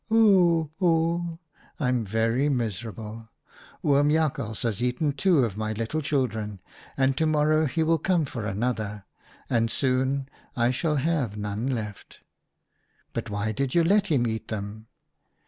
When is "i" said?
10.55-10.71